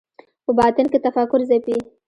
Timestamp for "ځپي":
1.49-1.77